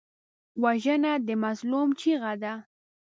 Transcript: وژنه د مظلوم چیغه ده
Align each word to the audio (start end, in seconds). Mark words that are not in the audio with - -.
وژنه 0.63 1.13
د 1.27 1.29
مظلوم 1.43 1.89
چیغه 1.99 2.33
ده 2.41 2.53